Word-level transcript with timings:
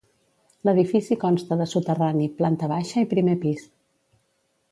L’edifici 0.67 1.17
consta 1.23 1.57
de 1.59 1.67
soterrani, 1.73 2.27
planta 2.41 2.71
baixa 2.73 3.05
i 3.05 3.09
primer 3.15 3.39
pis. 3.47 3.69